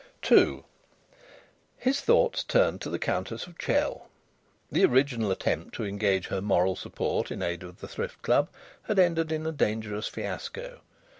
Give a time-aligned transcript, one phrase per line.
[0.31, 0.63] II
[1.77, 4.07] His thoughts turned to the Countess of Chell.
[4.71, 8.49] The original attempt to engage her moral support in aid of the Thrift Club
[8.85, 10.81] had ended in a dangerous fiasco.